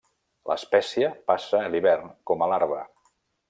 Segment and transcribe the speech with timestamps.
[0.51, 2.85] L'espècie passa l'hivern com a larva.